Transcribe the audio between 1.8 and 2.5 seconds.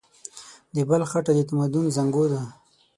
زانګو ده.